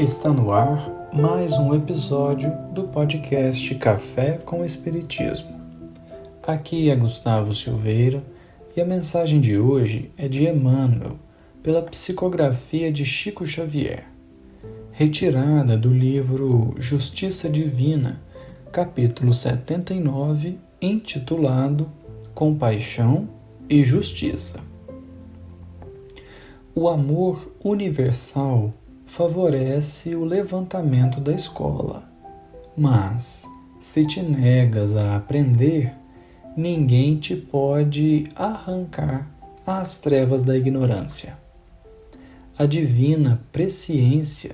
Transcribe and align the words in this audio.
Está 0.00 0.32
no 0.32 0.50
ar 0.50 1.10
mais 1.12 1.52
um 1.52 1.74
episódio 1.74 2.50
do 2.72 2.84
podcast 2.84 3.74
Café 3.74 4.38
com 4.46 4.64
Espiritismo. 4.64 5.60
Aqui 6.42 6.88
é 6.88 6.96
Gustavo 6.96 7.54
Silveira 7.54 8.24
e 8.74 8.80
a 8.80 8.84
mensagem 8.86 9.42
de 9.42 9.58
hoje 9.58 10.10
é 10.16 10.26
de 10.26 10.48
Emmanuel, 10.48 11.18
pela 11.62 11.82
psicografia 11.82 12.90
de 12.90 13.04
Chico 13.04 13.46
Xavier, 13.46 14.06
retirada 14.90 15.76
do 15.76 15.92
livro 15.92 16.74
Justiça 16.78 17.46
Divina, 17.50 18.22
capítulo 18.72 19.34
79, 19.34 20.58
intitulado 20.80 21.86
Compaixão 22.34 23.28
e 23.68 23.84
Justiça. 23.84 24.60
O 26.74 26.88
amor 26.88 27.52
universal 27.62 28.72
favorece 29.10 30.14
o 30.14 30.24
levantamento 30.24 31.20
da 31.20 31.32
escola. 31.32 32.04
Mas, 32.76 33.44
se 33.80 34.06
te 34.06 34.22
negas 34.22 34.94
a 34.94 35.16
aprender, 35.16 35.92
ninguém 36.56 37.18
te 37.18 37.34
pode 37.34 38.24
arrancar 38.36 39.28
às 39.66 39.98
trevas 39.98 40.44
da 40.44 40.56
ignorância. 40.56 41.36
A 42.56 42.66
divina 42.66 43.42
presciência 43.50 44.52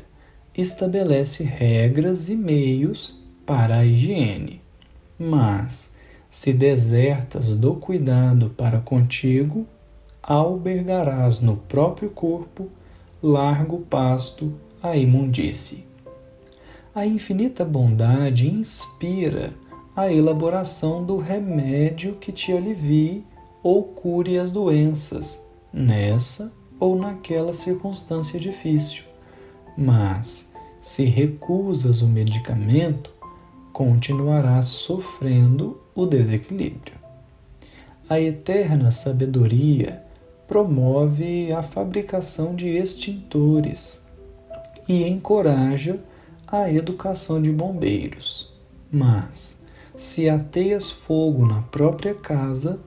estabelece 0.56 1.44
regras 1.44 2.30
e 2.30 2.34
meios 2.34 3.22
para 3.44 3.76
a 3.76 3.84
higiene, 3.84 4.62
mas, 5.18 5.92
se 6.30 6.54
desertas 6.54 7.54
do 7.54 7.74
cuidado 7.74 8.48
para 8.56 8.80
contigo, 8.80 9.66
albergarás 10.22 11.40
no 11.40 11.58
próprio 11.58 12.08
corpo 12.08 12.70
largo 13.26 13.80
pasto 13.80 14.54
à 14.80 14.96
imundície. 14.96 15.84
A 16.94 17.04
infinita 17.04 17.64
bondade 17.64 18.48
inspira 18.48 19.52
a 19.96 20.12
elaboração 20.12 21.04
do 21.04 21.18
remédio 21.18 22.14
que 22.14 22.30
te 22.30 22.52
alivie 22.52 23.24
ou 23.64 23.82
cure 23.82 24.38
as 24.38 24.52
doenças, 24.52 25.44
nessa 25.72 26.52
ou 26.78 26.96
naquela 26.96 27.52
circunstância 27.52 28.38
difícil. 28.38 29.02
Mas, 29.76 30.48
se 30.80 31.04
recusas 31.04 32.02
o 32.02 32.06
medicamento, 32.06 33.10
continuarás 33.72 34.66
sofrendo 34.66 35.80
o 35.96 36.06
desequilíbrio. 36.06 36.94
A 38.08 38.20
eterna 38.20 38.92
sabedoria 38.92 40.05
promove 40.46 41.52
a 41.52 41.62
fabricação 41.62 42.54
de 42.54 42.68
extintores 42.68 44.04
e 44.88 45.04
encoraja 45.04 45.98
a 46.46 46.70
educação 46.70 47.42
de 47.42 47.50
bombeiros. 47.50 48.52
Mas, 48.90 49.60
se 49.96 50.28
ateias 50.28 50.90
fogo 50.90 51.46
na 51.46 51.62
própria 51.62 52.14
casa, 52.14 52.78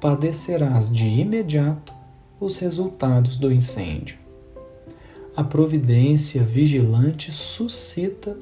padecerás 0.00 0.90
de 0.90 1.06
imediato 1.06 1.92
os 2.38 2.58
resultados 2.58 3.36
do 3.36 3.50
incêndio. 3.50 4.18
A 5.34 5.42
providência 5.42 6.42
vigilante 6.42 7.32
suscita 7.32 8.36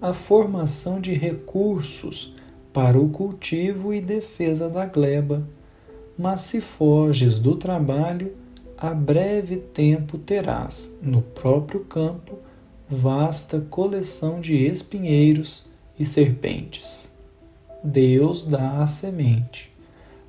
a 0.00 0.12
formação 0.12 1.00
de 1.00 1.14
recursos 1.14 2.34
para 2.72 2.98
o 2.98 3.08
cultivo 3.08 3.92
e 3.92 4.00
defesa 4.00 4.68
da 4.68 4.86
gleba 4.86 5.46
mas 6.22 6.42
se 6.42 6.60
foges 6.60 7.40
do 7.40 7.56
trabalho, 7.56 8.32
a 8.78 8.94
breve 8.94 9.56
tempo 9.56 10.16
terás, 10.16 10.96
no 11.02 11.20
próprio 11.20 11.80
campo, 11.80 12.38
vasta 12.88 13.58
coleção 13.58 14.40
de 14.40 14.54
espinheiros 14.54 15.66
e 15.98 16.04
serpentes. 16.04 17.10
Deus 17.82 18.44
dá 18.44 18.76
a 18.76 18.86
semente, 18.86 19.74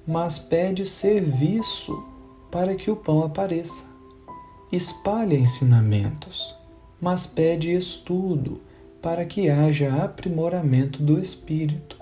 mas 0.05 0.39
pede 0.39 0.83
serviço 0.83 2.03
para 2.49 2.73
que 2.73 2.89
o 2.89 2.95
pão 2.95 3.23
apareça. 3.23 3.83
Espalha 4.71 5.35
ensinamentos, 5.35 6.57
mas 6.99 7.27
pede 7.27 7.71
estudo 7.71 8.59
para 8.99 9.25
que 9.25 9.47
haja 9.47 10.03
aprimoramento 10.03 11.03
do 11.03 11.19
espírito. 11.19 11.99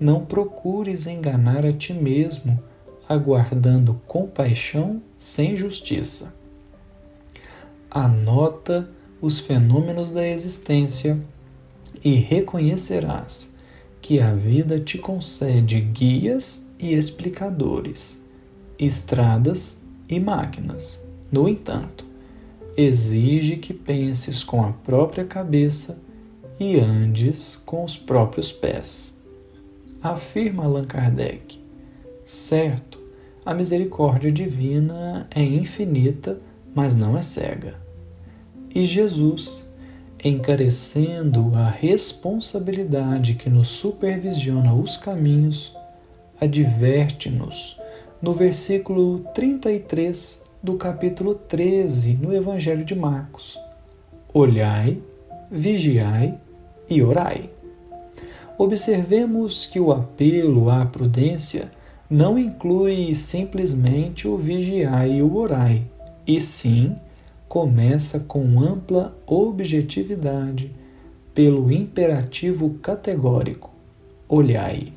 Não 0.00 0.24
procures 0.24 1.06
enganar 1.06 1.64
a 1.64 1.72
ti 1.72 1.92
mesmo 1.92 2.60
aguardando 3.08 4.00
compaixão 4.06 5.02
sem 5.16 5.56
justiça. 5.56 6.34
Anota 7.90 8.88
os 9.20 9.40
fenômenos 9.40 10.10
da 10.10 10.26
existência 10.26 11.18
e 12.04 12.14
reconhecerás 12.14 13.54
que 14.00 14.20
a 14.20 14.34
vida 14.34 14.78
te 14.78 14.98
concede 14.98 15.80
guias 15.80 16.64
e 16.78 16.94
explicadores, 16.94 18.22
estradas 18.78 19.82
e 20.08 20.20
máquinas. 20.20 21.04
No 21.32 21.48
entanto, 21.48 22.06
exige 22.76 23.56
que 23.56 23.74
penses 23.74 24.44
com 24.44 24.64
a 24.64 24.72
própria 24.72 25.24
cabeça 25.24 25.98
e 26.60 26.78
andes 26.78 27.56
com 27.56 27.84
os 27.84 27.96
próprios 27.96 28.52
pés. 28.52 29.16
Afirma 30.00 30.64
Allan 30.64 30.84
Kardec. 30.84 31.58
Certo, 32.24 32.97
a 33.48 33.54
misericórdia 33.54 34.30
divina 34.30 35.26
é 35.34 35.42
infinita, 35.42 36.38
mas 36.74 36.94
não 36.94 37.16
é 37.16 37.22
cega. 37.22 37.76
E 38.74 38.84
Jesus, 38.84 39.66
encarecendo 40.22 41.54
a 41.54 41.66
responsabilidade 41.66 43.36
que 43.36 43.48
nos 43.48 43.68
supervisiona 43.68 44.74
os 44.74 44.98
caminhos, 44.98 45.74
adverte-nos 46.38 47.80
no 48.20 48.34
versículo 48.34 49.20
33 49.34 50.44
do 50.62 50.74
capítulo 50.74 51.34
13 51.34 52.18
no 52.20 52.34
Evangelho 52.34 52.84
de 52.84 52.94
Marcos: 52.94 53.58
Olhai, 54.34 54.98
vigiai 55.50 56.38
e 56.86 57.02
orai. 57.02 57.48
Observemos 58.58 59.64
que 59.64 59.80
o 59.80 59.90
apelo 59.90 60.68
à 60.68 60.84
prudência 60.84 61.77
não 62.10 62.38
inclui 62.38 63.14
simplesmente 63.14 64.26
o 64.26 64.36
vigiai 64.36 65.18
e 65.18 65.22
o 65.22 65.36
orai, 65.36 65.82
e 66.26 66.40
sim 66.40 66.96
começa 67.48 68.20
com 68.20 68.60
ampla 68.60 69.16
objetividade 69.26 70.72
pelo 71.34 71.70
imperativo 71.70 72.70
categórico: 72.80 73.70
olhai. 74.28 74.92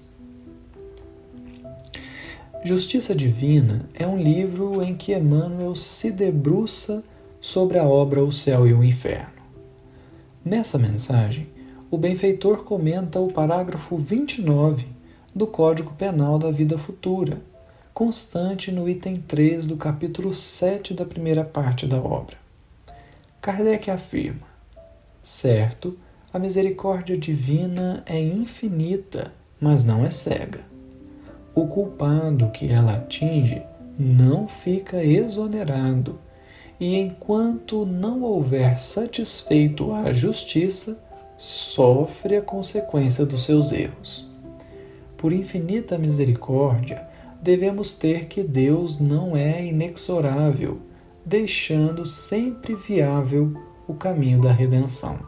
Justiça 2.64 3.16
Divina 3.16 3.86
é 3.94 4.06
um 4.08 4.18
livro 4.22 4.84
em 4.84 4.96
que 4.96 5.14
Emmanuel 5.14 5.76
se 5.76 6.12
debruça 6.12 7.04
sobre 7.40 7.80
a 7.80 7.84
obra 7.84 8.24
O 8.24 8.32
Céu 8.32 8.68
e 8.68 8.74
o 8.74 8.84
Inferno. 8.84 9.42
Nessa 10.46 10.78
mensagem, 10.78 11.48
o 11.90 11.98
benfeitor 11.98 12.64
comenta 12.64 13.20
o 13.20 13.34
parágrafo 13.34 13.98
29 13.98 15.01
do 15.34 15.48
Código 15.48 15.94
Penal 15.94 16.38
da 16.38 16.52
Vida 16.52 16.78
Futura, 16.78 17.42
constante 17.94 18.70
no 18.70 18.88
item 18.90 19.16
3 19.16 19.66
do 19.66 19.78
capítulo 19.78 20.34
7 20.34 20.94
da 20.94 21.06
primeira 21.06 21.44
parte 21.44 21.88
da 21.88 21.98
obra. 21.98 22.36
Kardec 23.42 23.90
afirma: 23.90 24.46
certo, 25.24 25.98
a 26.34 26.38
misericórdia 26.38 27.18
divina 27.18 28.04
é 28.06 28.20
infinita, 28.20 29.32
mas 29.60 29.86
não 29.86 30.06
é 30.06 30.10
cega. 30.10 30.60
O 31.56 31.66
culpado 31.68 32.50
que 32.50 32.70
ela 32.70 32.96
atinge 32.96 33.62
não 33.98 34.50
fica 34.50 35.02
exonerado, 35.02 36.20
e 36.78 36.98
enquanto 36.98 37.86
não 37.86 38.22
houver 38.22 38.78
satisfeito 38.78 39.94
a 39.94 40.12
justiça, 40.12 41.02
sofre 41.38 42.36
a 42.36 42.42
consequência 42.42 43.26
dos 43.26 43.46
seus 43.46 43.72
erros 43.72 44.31
por 45.22 45.32
infinita 45.32 46.00
misericórdia, 46.00 47.08
devemos 47.40 47.94
ter 47.94 48.26
que 48.26 48.42
Deus 48.42 49.00
não 49.00 49.38
é 49.38 49.64
inexorável, 49.64 50.80
deixando 51.24 52.08
sempre 52.08 52.74
viável 52.74 53.54
o 53.88 53.94
caminho 53.94 54.42
da 54.42 54.52
redenção. 54.52 55.20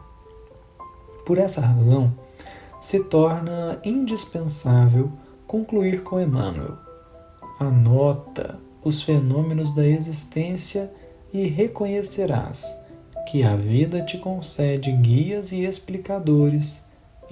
Por 1.24 1.38
essa 1.38 1.60
razão, 1.60 2.12
se 2.80 3.04
torna 3.04 3.80
indispensável 3.84 5.12
concluir 5.46 6.02
com 6.02 6.20
Emmanuel. 6.20 6.76
Anota 7.60 8.58
os 8.82 9.00
fenômenos 9.00 9.72
da 9.72 9.86
existência 9.86 10.92
e 11.32 11.46
reconhecerás 11.46 12.66
que 13.30 13.44
a 13.44 13.54
vida 13.54 14.02
te 14.02 14.18
concede 14.18 14.90
guias 14.90 15.52
e 15.52 15.64
explicadores 15.64 16.83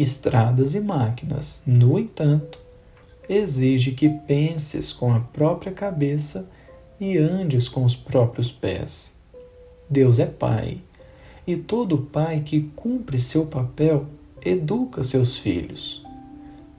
estradas 0.02 0.75
e 0.75 0.81
máquinas. 0.81 1.62
No 1.66 1.99
entanto, 1.99 2.58
exige 3.28 3.93
que 3.93 4.08
penses 4.08 4.93
com 4.93 5.12
a 5.14 5.20
própria 5.20 5.72
cabeça 5.72 6.49
e 7.00 7.16
andes 7.19 7.69
com 7.69 7.84
os 7.84 7.96
próprios 7.96 8.50
pés. 8.50 9.16
Deus 9.88 10.19
é 10.19 10.26
Pai, 10.26 10.81
e 11.46 11.56
todo 11.56 11.99
pai 11.99 12.40
que 12.40 12.60
cumpre 12.76 13.19
seu 13.19 13.46
papel 13.46 14.06
educa 14.44 15.02
seus 15.02 15.37
filhos. 15.37 16.05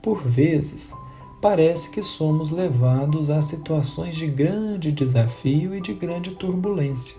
Por 0.02 0.22
vezes, 0.22 0.92
parece 1.40 1.90
que 1.90 2.02
somos 2.02 2.50
levados 2.50 3.30
a 3.30 3.42
situações 3.42 4.16
de 4.16 4.26
grande 4.26 4.90
desafio 4.90 5.74
e 5.74 5.80
de 5.80 5.92
grande 5.92 6.30
turbulência, 6.30 7.16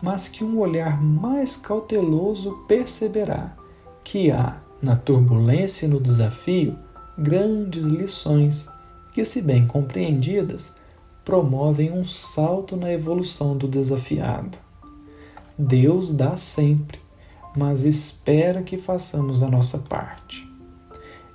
mas 0.00 0.28
que 0.28 0.44
um 0.44 0.58
olhar 0.58 1.02
mais 1.02 1.56
cauteloso 1.56 2.52
perceberá 2.68 3.56
que 4.04 4.30
há, 4.30 4.60
na 4.80 4.96
turbulência 4.96 5.86
e 5.86 5.88
no 5.88 6.00
desafio, 6.00 6.76
grandes 7.16 7.84
lições 7.84 8.68
que, 9.12 9.24
se 9.24 9.40
bem 9.42 9.66
compreendidas, 9.66 10.72
promovem 11.24 11.92
um 11.92 12.04
salto 12.04 12.76
na 12.76 12.92
evolução 12.92 13.56
do 13.56 13.66
desafiado. 13.66 14.56
Deus 15.58 16.12
dá 16.12 16.36
sempre, 16.36 17.00
mas 17.56 17.84
espera 17.84 18.62
que 18.62 18.78
façamos 18.78 19.42
a 19.42 19.48
nossa 19.48 19.78
parte. 19.78 20.48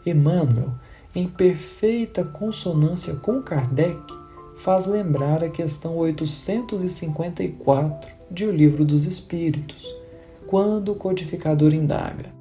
Emmanuel, 0.05 0.71
em 1.13 1.27
perfeita 1.27 2.23
consonância 2.23 3.15
com 3.15 3.41
Kardec, 3.41 4.01
faz 4.57 4.85
lembrar 4.85 5.43
a 5.43 5.49
questão 5.49 5.97
854 5.97 8.09
de 8.31 8.45
O 8.45 8.51
Livro 8.51 8.85
dos 8.85 9.05
Espíritos, 9.05 9.93
quando 10.47 10.93
o 10.93 10.95
codificador 10.95 11.73
indaga: 11.73 12.31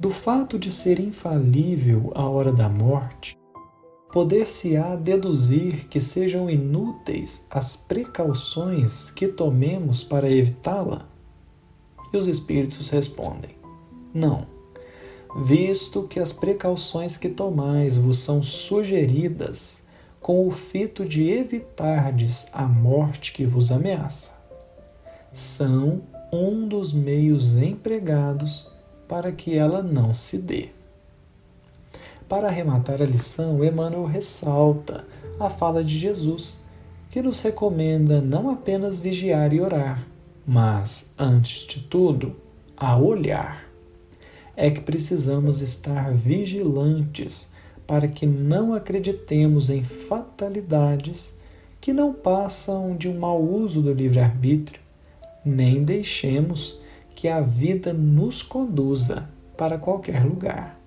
Do 0.00 0.10
fato 0.10 0.58
de 0.58 0.72
ser 0.72 0.98
infalível 0.98 2.10
a 2.14 2.26
hora 2.26 2.50
da 2.50 2.70
morte, 2.70 3.36
poder-se-á 4.10 4.96
deduzir 4.96 5.88
que 5.88 6.00
sejam 6.00 6.48
inúteis 6.48 7.46
as 7.50 7.76
precauções 7.76 9.10
que 9.10 9.28
tomemos 9.28 10.02
para 10.02 10.30
evitá-la? 10.30 11.06
E 12.10 12.16
os 12.16 12.28
espíritos 12.28 12.88
respondem: 12.88 13.50
Não, 14.14 14.46
visto 15.44 16.04
que 16.04 16.18
as 16.18 16.32
precauções 16.32 17.18
que 17.18 17.28
tomais 17.28 17.98
vos 17.98 18.20
são 18.20 18.42
sugeridas 18.42 19.86
com 20.18 20.48
o 20.48 20.50
fito 20.50 21.04
de 21.04 21.28
evitardes 21.28 22.46
a 22.54 22.64
morte 22.64 23.34
que 23.34 23.44
vos 23.44 23.70
ameaça. 23.70 24.42
São 25.30 26.00
um 26.32 26.66
dos 26.66 26.90
meios 26.90 27.58
empregados 27.58 28.79
para 29.10 29.32
que 29.32 29.56
ela 29.56 29.82
não 29.82 30.14
se 30.14 30.38
dê. 30.38 30.68
Para 32.28 32.46
arrematar 32.46 33.02
a 33.02 33.04
lição, 33.04 33.64
Emmanuel 33.64 34.04
ressalta 34.04 35.04
a 35.40 35.50
fala 35.50 35.82
de 35.82 35.98
Jesus, 35.98 36.64
que 37.10 37.20
nos 37.20 37.40
recomenda 37.40 38.20
não 38.20 38.48
apenas 38.48 39.00
vigiar 39.00 39.52
e 39.52 39.60
orar, 39.60 40.06
mas, 40.46 41.12
antes 41.18 41.66
de 41.66 41.80
tudo, 41.88 42.36
a 42.76 42.96
olhar. 42.96 43.64
É 44.54 44.70
que 44.70 44.80
precisamos 44.80 45.60
estar 45.60 46.14
vigilantes 46.14 47.50
para 47.88 48.06
que 48.06 48.26
não 48.26 48.74
acreditemos 48.74 49.70
em 49.70 49.82
fatalidades 49.82 51.36
que 51.80 51.92
não 51.92 52.12
passam 52.12 52.96
de 52.96 53.08
um 53.08 53.18
mau 53.18 53.42
uso 53.42 53.82
do 53.82 53.92
livre-arbítrio, 53.92 54.80
nem 55.44 55.82
deixemos 55.82 56.79
que 57.20 57.28
a 57.28 57.42
vida 57.42 57.92
nos 57.92 58.42
conduza 58.42 59.28
para 59.54 59.76
qualquer 59.76 60.24
lugar. 60.24 60.80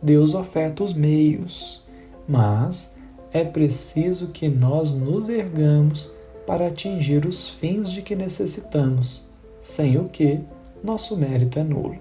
Deus 0.00 0.32
oferta 0.32 0.84
os 0.84 0.94
meios, 0.94 1.82
mas 2.28 2.96
é 3.32 3.42
preciso 3.42 4.28
que 4.28 4.48
nós 4.48 4.94
nos 4.94 5.28
ergamos 5.28 6.14
para 6.46 6.68
atingir 6.68 7.26
os 7.26 7.48
fins 7.48 7.90
de 7.90 8.00
que 8.00 8.14
necessitamos, 8.14 9.28
sem 9.60 9.98
o 9.98 10.04
que 10.08 10.38
nosso 10.84 11.16
mérito 11.16 11.58
é 11.58 11.64
nulo. 11.64 11.98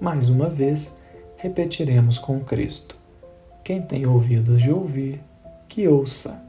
Mais 0.00 0.30
uma 0.30 0.48
vez, 0.48 0.96
repetiremos 1.36 2.16
com 2.16 2.40
Cristo. 2.40 2.96
Quem 3.62 3.82
tem 3.82 4.06
ouvidos 4.06 4.62
de 4.62 4.72
ouvir, 4.72 5.20
que 5.68 5.86
ouça. 5.86 6.42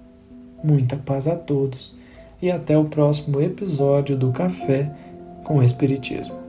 Muita 0.63 0.95
paz 0.95 1.27
a 1.27 1.35
todos 1.35 1.97
e 2.41 2.49
até 2.49 2.77
o 2.77 2.85
próximo 2.85 3.41
episódio 3.41 4.15
do 4.15 4.31
Café 4.31 4.89
com 5.43 5.57
o 5.57 5.63
Espiritismo. 5.63 6.44